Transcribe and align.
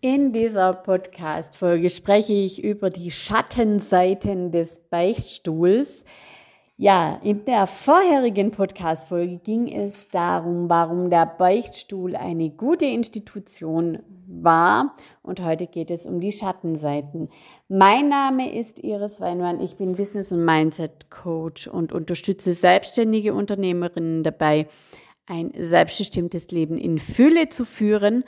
In 0.00 0.32
dieser 0.32 0.74
Podcast-Folge 0.74 1.90
spreche 1.90 2.32
ich 2.32 2.62
über 2.62 2.88
die 2.88 3.10
Schattenseiten 3.10 4.52
des 4.52 4.78
Beichtstuhls. 4.90 6.04
Ja, 6.76 7.18
in 7.24 7.44
der 7.44 7.66
vorherigen 7.66 8.52
Podcast-Folge 8.52 9.38
ging 9.38 9.66
es 9.66 10.06
darum, 10.06 10.70
warum 10.70 11.10
der 11.10 11.26
Beichtstuhl 11.26 12.14
eine 12.14 12.50
gute 12.50 12.86
Institution 12.86 13.98
war. 14.28 14.94
Und 15.22 15.42
heute 15.42 15.66
geht 15.66 15.90
es 15.90 16.06
um 16.06 16.20
die 16.20 16.30
Schattenseiten. 16.30 17.28
Mein 17.66 18.08
Name 18.08 18.54
ist 18.56 18.78
Iris 18.78 19.20
Weinmann. 19.20 19.58
Ich 19.58 19.74
bin 19.74 19.96
Business- 19.96 20.30
und 20.30 20.44
Mindset-Coach 20.44 21.66
und 21.66 21.92
unterstütze 21.92 22.52
selbstständige 22.52 23.34
Unternehmerinnen 23.34 24.22
dabei, 24.22 24.68
ein 25.26 25.52
selbstbestimmtes 25.58 26.52
Leben 26.52 26.78
in 26.78 27.00
Fülle 27.00 27.48
zu 27.48 27.64
führen 27.64 28.22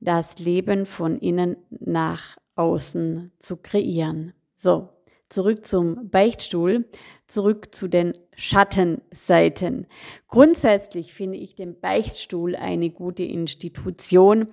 das 0.00 0.38
Leben 0.38 0.86
von 0.86 1.18
innen 1.18 1.56
nach 1.70 2.36
außen 2.54 3.32
zu 3.38 3.56
kreieren. 3.56 4.32
So, 4.54 4.88
zurück 5.28 5.64
zum 5.64 6.08
Beichtstuhl, 6.08 6.88
zurück 7.26 7.74
zu 7.74 7.88
den 7.88 8.12
Schattenseiten. 8.34 9.86
Grundsätzlich 10.28 11.12
finde 11.12 11.38
ich 11.38 11.54
den 11.54 11.78
Beichtstuhl 11.78 12.56
eine 12.56 12.90
gute 12.90 13.24
Institution, 13.24 14.52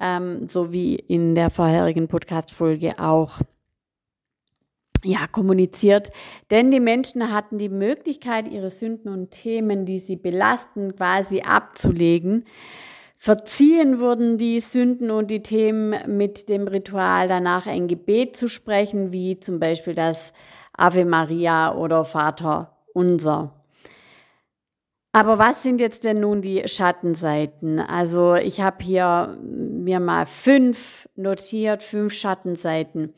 ähm, 0.00 0.48
so 0.48 0.72
wie 0.72 0.96
in 0.96 1.34
der 1.34 1.50
vorherigen 1.50 2.08
Podcast-Folge 2.08 2.98
auch 2.98 3.40
ja, 5.04 5.26
kommuniziert. 5.28 6.10
Denn 6.50 6.70
die 6.70 6.80
Menschen 6.80 7.32
hatten 7.32 7.58
die 7.58 7.68
Möglichkeit, 7.68 8.48
ihre 8.48 8.70
Sünden 8.70 9.12
und 9.12 9.30
Themen, 9.30 9.84
die 9.84 9.98
sie 9.98 10.16
belasten, 10.16 10.96
quasi 10.96 11.42
abzulegen. 11.42 12.44
Verziehen 13.20 13.98
wurden 13.98 14.38
die 14.38 14.60
Sünden 14.60 15.10
und 15.10 15.32
die 15.32 15.42
Themen 15.42 16.16
mit 16.16 16.48
dem 16.48 16.68
Ritual 16.68 17.26
danach 17.26 17.66
ein 17.66 17.88
Gebet 17.88 18.36
zu 18.36 18.46
sprechen, 18.46 19.10
wie 19.10 19.40
zum 19.40 19.58
Beispiel 19.58 19.94
das 19.94 20.32
Ave 20.72 21.04
Maria 21.04 21.74
oder 21.74 22.04
Vater 22.04 22.78
unser. 22.94 23.58
Aber 25.10 25.40
was 25.40 25.64
sind 25.64 25.80
jetzt 25.80 26.04
denn 26.04 26.20
nun 26.20 26.42
die 26.42 26.68
Schattenseiten? 26.68 27.80
Also 27.80 28.36
ich 28.36 28.60
habe 28.60 28.84
hier 28.84 29.36
mir 29.42 29.98
mal 29.98 30.26
fünf 30.26 31.08
notiert, 31.16 31.82
fünf 31.82 32.12
Schattenseiten. 32.12 33.14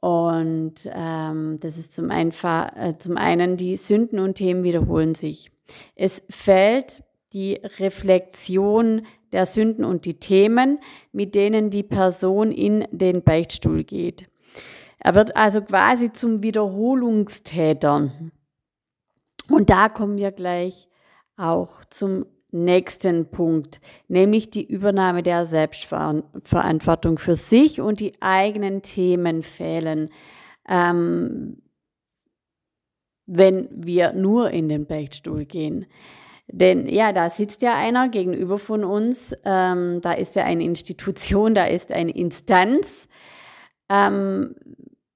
Und 0.00 0.74
ähm, 0.92 1.60
das 1.60 1.78
ist 1.78 1.94
zum, 1.94 2.10
einfach, 2.10 2.74
äh, 2.74 2.98
zum 2.98 3.16
einen, 3.16 3.56
die 3.56 3.76
Sünden 3.76 4.18
und 4.18 4.34
Themen 4.34 4.64
wiederholen 4.64 5.14
sich. 5.14 5.52
Es 5.94 6.24
fällt 6.28 7.04
die 7.32 7.60
Reflexion 7.78 9.06
der 9.32 9.46
Sünden 9.46 9.84
und 9.84 10.04
die 10.04 10.20
Themen, 10.20 10.78
mit 11.12 11.34
denen 11.34 11.70
die 11.70 11.82
Person 11.82 12.52
in 12.52 12.86
den 12.90 13.22
Beichtstuhl 13.22 13.84
geht. 13.84 14.28
Er 14.98 15.14
wird 15.14 15.36
also 15.36 15.62
quasi 15.62 16.12
zum 16.12 16.42
Wiederholungstäter. 16.42 18.10
Und 19.48 19.70
da 19.70 19.88
kommen 19.88 20.16
wir 20.16 20.30
gleich 20.30 20.88
auch 21.36 21.84
zum 21.86 22.26
nächsten 22.52 23.30
Punkt, 23.30 23.80
nämlich 24.08 24.50
die 24.50 24.64
Übernahme 24.64 25.22
der 25.22 25.46
Selbstverantwortung 25.46 27.18
für 27.18 27.34
sich 27.34 27.80
und 27.80 28.00
die 28.00 28.12
eigenen 28.20 28.82
Themen 28.82 29.42
fehlen. 29.42 30.10
Ähm, 30.68 31.62
wenn 33.26 33.68
wir 33.72 34.12
nur 34.12 34.50
in 34.50 34.68
den 34.68 34.86
Beichtstuhl 34.86 35.46
gehen. 35.46 35.86
Denn 36.48 36.86
ja, 36.86 37.12
da 37.12 37.30
sitzt 37.30 37.62
ja 37.62 37.74
einer 37.74 38.08
gegenüber 38.08 38.58
von 38.58 38.84
uns, 38.84 39.34
ähm, 39.44 40.00
da 40.00 40.12
ist 40.12 40.36
ja 40.36 40.44
eine 40.44 40.64
Institution, 40.64 41.54
da 41.54 41.64
ist 41.64 41.92
eine 41.92 42.10
Instanz, 42.10 43.08
ähm, 43.88 44.54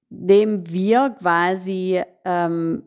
dem 0.09 0.69
wir 0.71 1.15
quasi 1.19 2.01
ähm, 2.25 2.83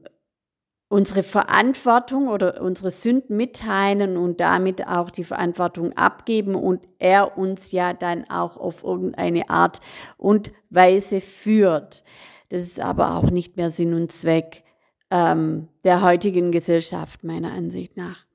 unsere 0.89 1.23
Verantwortung 1.23 2.27
oder 2.27 2.61
unsere 2.61 2.91
Sünden 2.91 3.37
mitteilen 3.37 4.17
und 4.17 4.41
damit 4.41 4.87
auch 4.89 5.11
die 5.11 5.23
Verantwortung 5.23 5.93
abgeben 5.97 6.57
und 6.57 6.87
er 6.99 7.39
uns 7.39 7.71
ja 7.71 7.95
dann 7.95 8.29
auch 8.29 8.57
auf 8.57 8.83
irgendeine 8.83 9.49
Art 9.49 9.79
und 10.17 10.51
Weise 10.69 11.21
führt. 11.21 12.03
Das 12.49 12.63
ist 12.63 12.81
aber 12.81 13.17
auch 13.17 13.31
nicht 13.31 13.57
mehr 13.57 13.71
Sinn 13.71 13.95
und 13.95 14.11
Zweck 14.11 14.65
ähm, 15.13 15.69
der 15.85 16.03
heutigen 16.03 16.51
Gesellschaft 16.51 17.23
meiner 17.23 17.53
Ansicht 17.53 17.97
nach. 17.97 18.30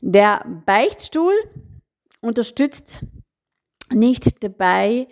Der 0.00 0.44
Beichtstuhl 0.64 1.34
unterstützt 2.20 3.00
nicht 3.90 4.42
dabei, 4.44 5.08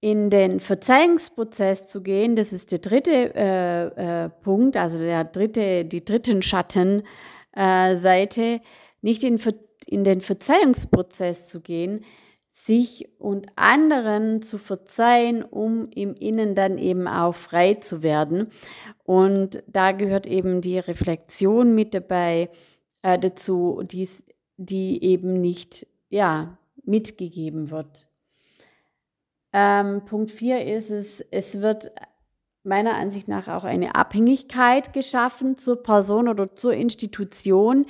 in 0.00 0.30
den 0.30 0.60
Verzeihungsprozess 0.60 1.88
zu 1.88 2.02
gehen. 2.02 2.34
Das 2.34 2.52
ist 2.52 2.72
der 2.72 2.78
dritte 2.78 3.34
äh, 3.34 4.24
äh, 4.24 4.30
Punkt, 4.30 4.76
also 4.76 4.98
der 4.98 5.24
dritte, 5.24 5.84
die 5.84 6.04
dritten 6.04 6.42
Schattenseite, 6.42 7.02
äh, 7.54 8.60
nicht 9.02 9.22
in, 9.24 9.38
in 9.86 10.04
den 10.04 10.20
Verzeihungsprozess 10.20 11.48
zu 11.48 11.60
gehen, 11.60 12.04
sich 12.48 13.08
und 13.18 13.46
anderen 13.56 14.42
zu 14.42 14.58
verzeihen, 14.58 15.42
um 15.44 15.88
im 15.94 16.14
Innen 16.14 16.54
dann 16.54 16.78
eben 16.78 17.06
auch 17.06 17.34
frei 17.34 17.74
zu 17.74 18.02
werden. 18.02 18.48
Und 19.04 19.62
da 19.66 19.92
gehört 19.92 20.26
eben 20.26 20.60
die 20.60 20.78
Reflexion 20.78 21.74
mit 21.74 21.94
dabei, 21.94 22.50
äh, 23.02 23.18
dazu, 23.18 23.82
dies, 23.84 24.22
die 24.56 25.02
eben 25.04 25.40
nicht 25.40 25.86
ja, 26.08 26.58
mitgegeben 26.84 27.70
wird. 27.70 28.08
Ähm, 29.52 30.04
Punkt 30.04 30.30
4 30.30 30.76
ist 30.76 30.90
es, 30.90 31.24
es 31.30 31.60
wird 31.60 31.90
meiner 32.62 32.94
Ansicht 32.94 33.26
nach 33.26 33.48
auch 33.48 33.64
eine 33.64 33.94
Abhängigkeit 33.94 34.92
geschaffen 34.92 35.56
zur 35.56 35.82
Person 35.82 36.28
oder 36.28 36.54
zur 36.54 36.74
Institution, 36.74 37.86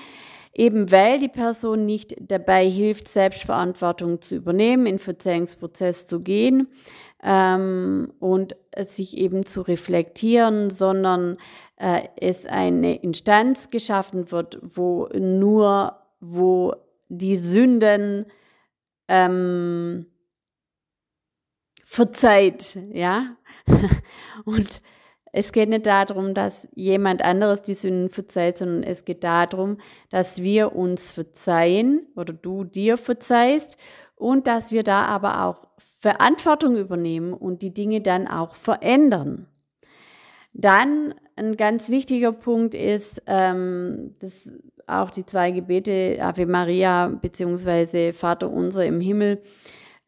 eben 0.54 0.90
weil 0.90 1.18
die 1.18 1.28
Person 1.28 1.86
nicht 1.86 2.14
dabei 2.20 2.68
hilft, 2.68 3.08
Selbstverantwortung 3.08 4.22
zu 4.22 4.36
übernehmen, 4.36 4.86
in 4.86 4.98
Verzeihungsprozess 4.98 6.06
zu 6.06 6.20
gehen 6.20 6.68
ähm, 7.22 8.12
und 8.20 8.56
sich 8.86 9.18
eben 9.18 9.44
zu 9.44 9.62
reflektieren, 9.62 10.70
sondern 10.70 11.36
äh, 11.80 12.08
es 12.16 12.46
eine 12.46 12.96
Instanz 13.02 13.68
geschaffen 13.68 14.30
wird, 14.30 14.58
wo 14.62 15.08
nur, 15.18 15.96
wo 16.20 16.74
die 17.08 17.36
Sünden 17.36 18.26
ähm, 19.08 20.06
verzeiht, 21.82 22.78
ja. 22.92 23.36
Und 24.44 24.82
es 25.32 25.52
geht 25.52 25.70
nicht 25.70 25.86
darum, 25.86 26.34
dass 26.34 26.68
jemand 26.74 27.22
anderes 27.22 27.62
die 27.62 27.74
Sünden 27.74 28.10
verzeiht, 28.10 28.58
sondern 28.58 28.82
es 28.82 29.04
geht 29.04 29.24
darum, 29.24 29.78
dass 30.10 30.42
wir 30.42 30.74
uns 30.74 31.10
verzeihen 31.10 32.06
oder 32.14 32.34
du 32.34 32.64
dir 32.64 32.98
verzeihst 32.98 33.78
und 34.16 34.46
dass 34.46 34.70
wir 34.70 34.82
da 34.82 35.06
aber 35.06 35.46
auch 35.46 35.68
Verantwortung 35.98 36.76
übernehmen 36.76 37.32
und 37.32 37.62
die 37.62 37.72
Dinge 37.72 38.02
dann 38.02 38.28
auch 38.28 38.54
verändern. 38.54 39.46
Dann 40.52 41.14
ein 41.36 41.56
ganz 41.56 41.88
wichtiger 41.88 42.32
Punkt 42.32 42.74
ist, 42.74 43.22
ähm, 43.26 44.12
dass 44.20 44.48
auch 44.86 45.10
die 45.10 45.24
zwei 45.24 45.52
Gebete 45.52 46.18
Ave 46.20 46.46
Maria 46.46 47.08
bzw. 47.08 48.12
Vater 48.12 48.50
unser 48.50 48.84
im 48.84 49.00
Himmel, 49.00 49.40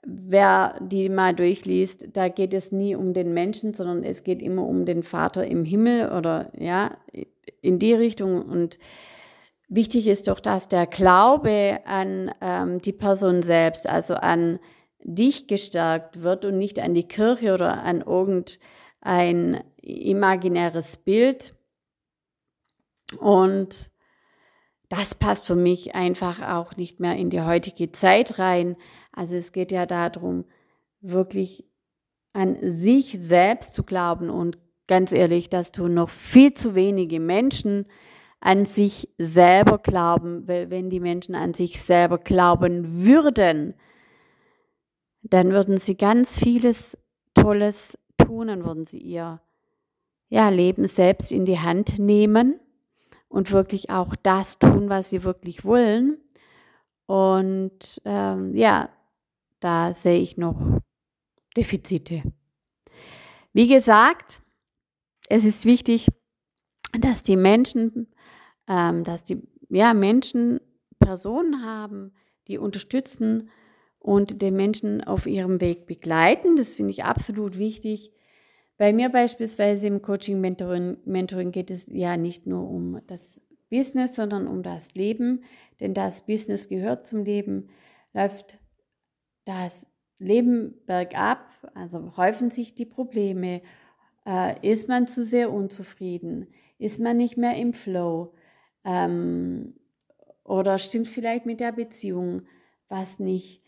wer 0.05 0.79
die 0.81 1.09
mal 1.09 1.35
durchliest, 1.35 2.09
da 2.13 2.29
geht 2.29 2.55
es 2.55 2.73
nie 2.73 2.97
um 2.97 3.15
den 3.15 3.33
Menschen, 3.33 3.73
sondern 3.73 4.03
es 4.03 4.25
geht 4.25 4.43
immer 4.43 4.67
um 4.67 4.85
den 4.85 5.03
Vater 5.03 5.47
im 5.47 5.65
Himmel 5.65 6.11
oder 6.11 6.51
ja, 6.59 6.97
in 7.61 7.79
die 7.79 7.95
Richtung. 7.95 8.43
Und 8.43 8.79
wichtig 9.69 10.09
ist 10.09 10.29
doch, 10.29 10.41
dass 10.41 10.69
der 10.69 10.87
Glaube 10.87 11.81
an 11.85 12.33
ähm, 12.41 12.81
die 12.81 12.93
Person 12.93 13.43
selbst, 13.43 13.89
also 13.89 14.15
an 14.15 14.59
dich 15.05 15.47
gestärkt 15.47 16.23
wird 16.23 16.45
und 16.45 16.59
nicht 16.59 16.81
an 16.81 16.95
die 16.95 17.07
Kirche 17.07 17.55
oder 17.55 17.83
an 17.83 18.03
irgendein 18.03 18.57
imaginäres 19.83 20.97
Bild. 20.97 21.55
Und 23.19 23.91
das 24.89 25.15
passt 25.15 25.47
für 25.47 25.57
mich 25.57 25.95
einfach 25.95 26.43
auch 26.43 26.77
nicht 26.77 27.01
mehr 27.01 27.17
in 27.17 27.31
die 27.31 27.41
heutige 27.41 27.93
Zeit 27.93 28.39
rein. 28.39 28.77
Also 29.13 29.37
es 29.37 29.53
geht 29.53 29.73
ja 29.73 29.87
darum, 29.87 30.45
wirklich 31.01 31.65
an 32.33 32.59
sich 32.63 33.19
selbst 33.21 33.73
zu 33.73 33.83
glauben 33.83 34.31
und 34.31 34.59
ganz 34.87 35.13
ehrlich, 35.13 35.49
dass 35.49 35.73
tun 35.73 35.95
noch 35.95 36.09
viel 36.09 36.55
zu 36.55 36.75
wenige 36.75 37.21
Menschen 37.21 37.87
an 38.41 38.65
sich 38.65 39.09
selber 39.19 39.79
glauben, 39.79 40.49
weil 40.49 40.71
wenn 40.71 40.91
die 40.91 41.01
Menschen 41.01 41.35
an 41.35 41.55
sich 41.55 41.81
selber 41.81 42.19
glauben 42.19 43.05
würden, 43.05 43.75
dann 45.23 45.51
würden 45.53 45.77
sie 45.77 45.97
ganz 45.97 46.39
vieles 46.39 46.99
Tolles 47.35 47.99
tun, 48.19 48.49
dann 48.49 48.65
würden 48.65 48.85
sie 48.85 48.99
ihr 48.99 49.41
ja, 50.29 50.49
Leben 50.49 50.87
selbst 50.87 51.33
in 51.33 51.45
die 51.45 51.59
Hand 51.59 51.99
nehmen 51.99 52.59
und 53.29 53.53
wirklich 53.53 53.91
auch 53.91 54.17
das 54.17 54.59
tun, 54.59 54.89
was 54.89 55.11
sie 55.11 55.25
wirklich 55.25 55.65
wollen. 55.65 56.19
Und 57.07 58.01
ähm, 58.05 58.55
ja, 58.55 58.89
da 59.61 59.93
sehe 59.93 60.21
ich 60.21 60.37
noch 60.37 60.81
Defizite. 61.57 62.23
Wie 63.53 63.69
gesagt, 63.69 64.43
es 65.29 65.45
ist 65.45 65.65
wichtig, 65.67 66.09
dass 66.99 67.23
die 67.23 67.37
Menschen, 67.37 68.09
ähm, 68.67 69.05
dass 69.05 69.25
die 69.25 69.43
ja, 69.69 69.95
Menschen 69.95 70.61
Personen 70.99 71.65
haben, 71.65 72.13
die 72.49 72.59
unterstützen 72.59 73.51
und 74.03 74.43
den 74.43 74.57
Menschen 74.57 75.03
auf 75.03 75.27
ihrem 75.27 75.61
Weg 75.61 75.87
begleiten. 75.87 76.57
Das 76.57 76.75
finde 76.75 76.91
ich 76.91 77.05
absolut 77.05 77.57
wichtig. 77.57 78.13
Bei 78.77 78.93
mir 78.93 79.09
beispielsweise 79.11 79.87
im 79.87 80.03
Coaching 80.03 80.41
Mentoring, 80.41 80.97
Mentoring 81.05 81.53
geht 81.53 81.71
es 81.71 81.87
ja 81.89 82.17
nicht 82.17 82.47
nur 82.47 82.69
um 82.69 83.01
das 83.07 83.41
Business, 83.71 84.17
sondern 84.17 84.49
um 84.49 84.65
das 84.65 84.95
Leben. 84.95 85.45
Denn 85.81 85.95
das 85.95 86.27
Business 86.27 86.69
gehört 86.69 87.07
zum 87.07 87.23
Leben. 87.25 87.69
Läuft 88.13 88.59
das 89.45 89.87
Leben 90.19 90.75
bergab, 90.87 91.47
also 91.75 92.17
häufen 92.17 92.51
sich 92.51 92.75
die 92.75 92.87
Probleme, 92.87 93.63
äh, 94.27 94.69
ist 94.69 94.89
man 94.89 95.07
zu 95.07 95.25
sehr 95.25 95.53
unzufrieden, 95.53 96.49
ist 96.79 97.01
man 97.01 97.17
nicht 97.17 97.37
mehr 97.37 97.57
im 97.57 97.73
Flow 97.73 98.35
ähm, 98.85 99.75
oder 100.45 100.79
stimmt 100.79 101.09
vielleicht 101.09 101.47
mit 101.47 101.61
der 101.61 101.73
Beziehung 101.73 102.43
was 102.89 103.19
nicht 103.19 103.62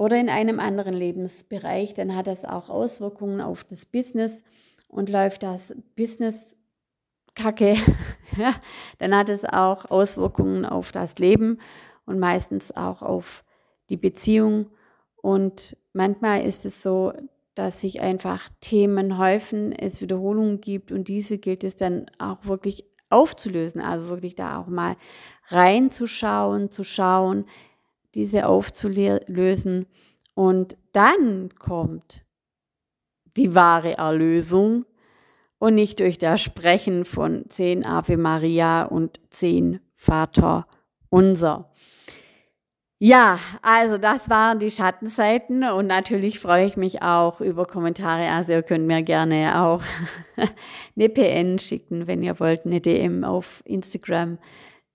oder 0.00 0.18
in 0.18 0.30
einem 0.30 0.60
anderen 0.60 0.94
Lebensbereich, 0.94 1.92
dann 1.92 2.16
hat 2.16 2.26
das 2.26 2.46
auch 2.46 2.70
Auswirkungen 2.70 3.42
auf 3.42 3.64
das 3.64 3.84
Business 3.84 4.42
und 4.88 5.10
läuft 5.10 5.42
das 5.42 5.74
Business 5.94 6.56
kacke, 7.34 7.76
ja, 8.38 8.54
dann 8.96 9.14
hat 9.14 9.28
es 9.28 9.44
auch 9.44 9.90
Auswirkungen 9.90 10.64
auf 10.64 10.90
das 10.90 11.18
Leben 11.18 11.58
und 12.06 12.18
meistens 12.18 12.74
auch 12.74 13.02
auf 13.02 13.44
die 13.90 13.98
Beziehung. 13.98 14.70
Und 15.16 15.76
manchmal 15.92 16.46
ist 16.46 16.64
es 16.64 16.82
so, 16.82 17.12
dass 17.54 17.82
sich 17.82 18.00
einfach 18.00 18.48
Themen 18.62 19.18
häufen, 19.18 19.70
es 19.72 20.00
Wiederholungen 20.00 20.62
gibt 20.62 20.92
und 20.92 21.08
diese 21.08 21.36
gilt 21.36 21.62
es 21.62 21.76
dann 21.76 22.06
auch 22.18 22.46
wirklich 22.46 22.86
aufzulösen, 23.10 23.82
also 23.82 24.08
wirklich 24.08 24.34
da 24.34 24.60
auch 24.60 24.68
mal 24.68 24.96
reinzuschauen, 25.48 26.70
zu 26.70 26.84
schauen, 26.84 27.44
diese 28.14 28.46
aufzulösen 28.46 29.86
und 30.34 30.76
dann 30.92 31.50
kommt 31.58 32.24
die 33.36 33.54
wahre 33.54 33.98
Erlösung 33.98 34.84
und 35.58 35.74
nicht 35.74 36.00
durch 36.00 36.18
das 36.18 36.40
Sprechen 36.40 37.04
von 37.04 37.44
zehn 37.48 37.84
Ave 37.84 38.16
Maria 38.16 38.84
und 38.84 39.20
zehn 39.30 39.80
Vater 39.94 40.66
unser. 41.10 41.70
Ja, 43.02 43.38
also 43.62 43.96
das 43.96 44.28
waren 44.28 44.58
die 44.58 44.70
Schattenseiten 44.70 45.64
und 45.64 45.86
natürlich 45.86 46.38
freue 46.38 46.66
ich 46.66 46.76
mich 46.76 47.02
auch 47.02 47.40
über 47.40 47.64
Kommentare. 47.64 48.28
Also 48.30 48.52
ihr 48.52 48.62
könnt 48.62 48.86
mir 48.86 49.02
gerne 49.02 49.62
auch 49.62 49.82
eine 50.96 51.08
PN 51.08 51.58
schicken, 51.58 52.06
wenn 52.06 52.22
ihr 52.22 52.38
wollt, 52.40 52.66
eine 52.66 52.80
DM 52.80 53.24
auf 53.24 53.62
Instagram 53.64 54.38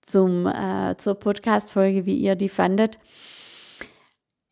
zum, 0.06 0.46
äh, 0.46 0.96
zur 0.96 1.16
Podcast-Folge, 1.16 2.06
wie 2.06 2.16
ihr 2.16 2.36
die 2.36 2.48
fandet. 2.48 2.98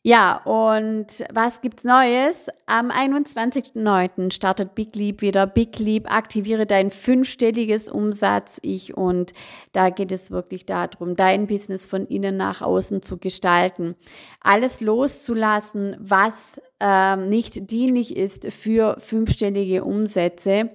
Ja, 0.06 0.36
und 0.44 1.24
was 1.32 1.62
gibt's 1.62 1.82
Neues? 1.82 2.48
Am 2.66 2.90
21.09. 2.90 4.34
startet 4.34 4.74
Big 4.74 4.94
Leap 4.94 5.22
wieder. 5.22 5.46
Big 5.46 5.78
Leap, 5.78 6.12
aktiviere 6.12 6.66
dein 6.66 6.90
fünfstelliges 6.90 7.88
Umsatz. 7.88 8.58
Ich 8.60 8.94
und 8.98 9.32
da 9.72 9.88
geht 9.88 10.12
es 10.12 10.30
wirklich 10.30 10.66
darum, 10.66 11.16
dein 11.16 11.46
Business 11.46 11.86
von 11.86 12.04
innen 12.06 12.36
nach 12.36 12.60
außen 12.60 13.00
zu 13.00 13.16
gestalten. 13.16 13.94
Alles 14.42 14.82
loszulassen, 14.82 15.96
was 15.98 16.60
ähm, 16.80 17.30
nicht 17.30 17.70
dienlich 17.70 18.14
ist 18.14 18.52
für 18.52 18.96
fünfstellige 19.00 19.84
Umsätze. 19.84 20.68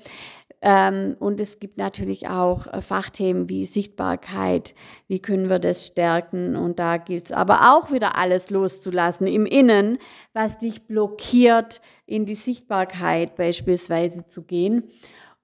Ähm, 0.61 1.15
und 1.19 1.39
es 1.39 1.59
gibt 1.59 1.77
natürlich 1.77 2.27
auch 2.27 2.67
äh, 2.67 2.81
Fachthemen 2.81 3.47
wie 3.47 3.63
Sichtbarkeit, 3.63 4.75
wie 5.07 5.21
können 5.21 5.49
wir 5.49 5.59
das 5.59 5.85
stärken. 5.85 6.57
Und 6.57 6.79
da 6.79 6.97
gilt 6.97 7.27
es 7.27 7.31
aber 7.31 7.73
auch 7.73 7.91
wieder 7.91 8.17
alles 8.17 8.49
loszulassen 8.49 9.25
im 9.27 9.45
Innen, 9.45 9.99
was 10.33 10.57
dich 10.57 10.83
blockiert, 10.85 11.81
in 12.05 12.25
die 12.25 12.33
Sichtbarkeit 12.33 13.35
beispielsweise 13.35 14.25
zu 14.25 14.43
gehen. 14.43 14.89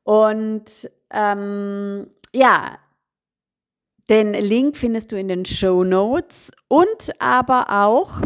Und 0.03 0.89
ähm, 1.11 2.07
ja, 2.33 2.77
den 4.09 4.33
Link 4.33 4.75
findest 4.75 5.11
du 5.11 5.17
in 5.17 5.29
den 5.29 5.45
Show 5.45 5.83
Notes 5.83 6.51
und 6.67 7.11
aber 7.19 7.67
auch 7.69 8.21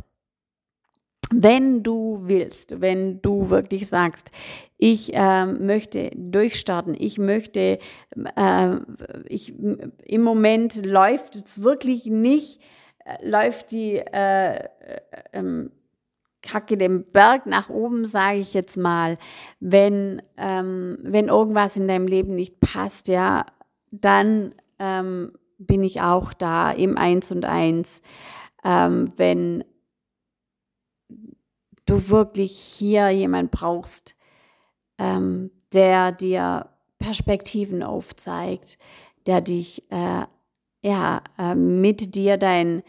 wenn 1.31 1.83
du 1.83 2.23
willst, 2.25 2.81
wenn 2.81 3.21
du 3.21 3.49
wirklich 3.49 3.87
sagst, 3.87 4.31
ich 4.77 5.13
äh, 5.13 5.45
möchte 5.45 6.11
durchstarten, 6.15 6.95
ich 6.97 7.17
möchte, 7.17 7.79
äh, 8.35 8.75
ich, 9.25 9.53
im 9.57 10.21
Moment 10.21 10.85
läuft 10.85 11.35
es 11.35 11.61
wirklich 11.61 12.05
nicht, 12.05 12.61
äh, 13.05 13.27
läuft 13.27 13.71
die 13.71 13.97
äh, 13.97 14.55
äh, 14.55 14.67
ähm, 15.33 15.71
Kacke 16.41 16.77
den 16.77 17.03
Berg 17.11 17.45
nach 17.45 17.69
oben, 17.69 18.05
sage 18.05 18.37
ich 18.37 18.53
jetzt 18.53 18.77
mal, 18.77 19.17
wenn, 19.59 20.21
ähm, 20.37 20.97
wenn 21.01 21.27
irgendwas 21.27 21.75
in 21.75 21.87
deinem 21.87 22.07
Leben 22.07 22.33
nicht 22.35 22.59
passt, 22.61 23.09
ja, 23.09 23.45
dann 23.91 24.55
ähm, 24.79 25.33
bin 25.57 25.83
ich 25.83 26.01
auch 26.01 26.33
da 26.33 26.71
im 26.71 26.97
Eins 26.97 27.31
und 27.31 27.43
Eins. 27.43 28.01
Ähm, 28.63 29.11
wenn 29.17 29.65
du 31.89 32.09
wirklich 32.09 32.51
hier 32.51 33.09
jemand 33.09 33.51
brauchst, 33.51 34.15
ähm, 34.97 35.51
der 35.73 36.11
dir 36.11 36.69
Perspektiven 36.99 37.83
aufzeigt, 37.83 38.77
der 39.25 39.41
dich 39.41 39.83
äh, 39.89 40.25
ja, 40.81 41.21
äh, 41.37 41.55
mit 41.55 42.15
dir 42.15 42.37
dein, 42.37 42.83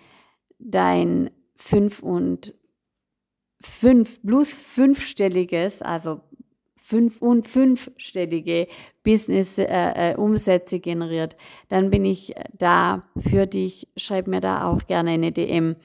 dein 0.58 1.30
fünf 1.56 2.02
und 2.02 2.54
fünf 3.60 4.22
plus 4.22 4.50
fünfstelliges, 4.50 5.82
also 5.82 6.20
fünf 6.76 7.22
und 7.22 7.46
fünfstellige 7.46 8.66
Business 9.04 9.58
äh, 9.58 9.64
äh, 9.66 10.16
Umsätze 10.16 10.80
generiert, 10.80 11.36
dann 11.68 11.90
bin 11.90 12.04
ich 12.04 12.34
da 12.52 13.02
für 13.16 13.46
dich. 13.46 13.88
Schreib 13.96 14.26
mir 14.26 14.40
da 14.40 14.68
auch 14.68 14.86
gerne 14.86 15.10
eine 15.10 15.30
DM 15.30 15.76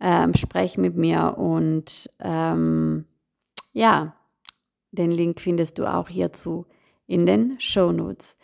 ähm, 0.00 0.34
sprech 0.34 0.78
mit 0.78 0.96
mir 0.96 1.36
und 1.38 2.10
ähm, 2.20 3.04
ja, 3.72 4.14
den 4.92 5.10
Link 5.10 5.40
findest 5.40 5.78
du 5.78 5.86
auch 5.86 6.08
hierzu 6.08 6.66
in 7.06 7.26
den 7.26 7.58
Show 7.60 7.92
Notes. 7.92 8.36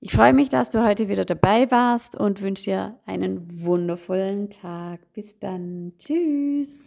Ich 0.00 0.12
freue 0.12 0.32
mich, 0.32 0.48
dass 0.48 0.70
du 0.70 0.84
heute 0.84 1.08
wieder 1.08 1.24
dabei 1.24 1.70
warst 1.70 2.16
und 2.16 2.40
wünsche 2.40 2.64
dir 2.64 2.98
einen 3.04 3.64
wundervollen 3.64 4.48
Tag. 4.48 5.00
Bis 5.12 5.38
dann. 5.38 5.92
Tschüss. 5.98 6.78